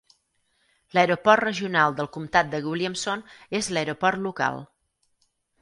L"Aeroport 0.93 1.43
Regional 1.45 1.93
del 2.01 2.09
Comtat 2.17 2.51
de 2.55 2.63
Williamson 2.71 3.23
és 3.61 3.69
l"aeroport 3.75 4.25
local. 4.31 4.63